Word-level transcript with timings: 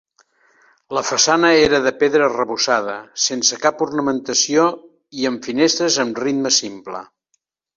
La 0.97 1.01
façana 1.09 1.51
era 1.65 1.79
de 1.87 1.91
pedra 2.03 2.25
arrebossada 2.29 2.95
sense 3.27 3.61
cap 3.67 3.85
ornamentació 3.89 4.67
i 5.21 5.29
amb 5.33 5.49
finestres 5.51 6.01
amb 6.07 6.25
ritme 6.25 6.55
simple. 6.61 7.05